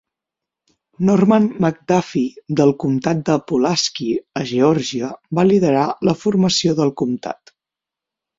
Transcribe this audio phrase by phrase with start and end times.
[1.09, 4.09] Norman McDuffie, del comtat de Pulaski,
[4.41, 7.55] a Geòrgia, va liderar la formació del comtat.